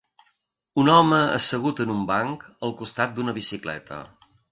Un 0.83 0.87
home 0.93 1.19
assegut 1.33 1.81
en 1.85 1.91
un 1.95 2.01
banc 2.11 2.47
al 2.69 2.73
costat 2.79 3.13
d'una 3.19 3.37
bicicleta. 3.37 4.01